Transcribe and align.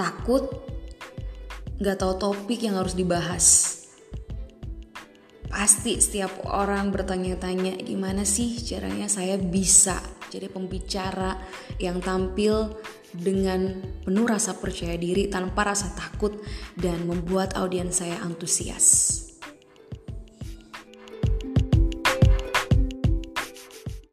takut, 0.00 0.48
nggak 1.76 2.00
tahu 2.00 2.16
topik 2.16 2.64
yang 2.64 2.80
harus 2.80 2.96
dibahas. 2.96 3.76
Pasti 5.50 6.00
setiap 6.00 6.48
orang 6.48 6.88
bertanya-tanya 6.88 7.76
gimana 7.84 8.24
sih 8.24 8.56
caranya 8.64 9.12
saya 9.12 9.36
bisa 9.36 10.00
jadi 10.32 10.48
pembicara 10.48 11.36
yang 11.76 12.00
tampil 12.00 12.80
dengan 13.12 13.82
penuh 14.06 14.24
rasa 14.24 14.56
percaya 14.56 14.94
diri 14.94 15.26
tanpa 15.26 15.68
rasa 15.68 15.90
takut 15.92 16.38
dan 16.78 17.04
membuat 17.04 17.58
audiens 17.58 18.00
saya 18.00 18.22
antusias. 18.22 19.29